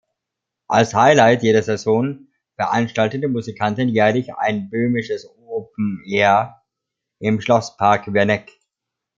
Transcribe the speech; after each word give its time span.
Als 0.67 0.95
Highlight 0.95 1.43
jeder 1.43 1.61
Saison 1.61 2.25
veranstalten 2.55 3.21
die 3.21 3.27
Musikanten 3.27 3.87
jährlich 3.87 4.33
ein 4.33 4.71
Böhmisches 4.71 5.29
Open-Air 5.47 6.63
im 7.19 7.39
Schlosspark 7.39 8.11
Werneck. 8.11 8.51